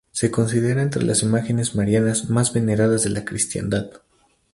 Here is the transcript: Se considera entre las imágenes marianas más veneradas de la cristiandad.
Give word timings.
Se 0.11 0.31
considera 0.31 0.81
entre 0.81 1.03
las 1.03 1.21
imágenes 1.21 1.75
marianas 1.75 2.27
más 2.31 2.53
veneradas 2.53 3.03
de 3.03 3.11
la 3.11 3.23
cristiandad. 3.23 3.91